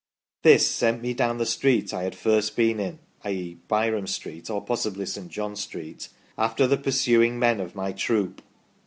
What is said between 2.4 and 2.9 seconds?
been